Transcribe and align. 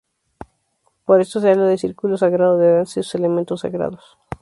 Por 1.05 1.21
eso, 1.21 1.39
se 1.39 1.51
habla 1.51 1.65
del 1.65 1.77
círculo 1.77 2.17
sagrado 2.17 2.57
de 2.57 2.73
danza 2.73 3.01
y 3.01 3.03
sus 3.03 3.13
elementos 3.13 3.61
sagrados. 3.61 4.17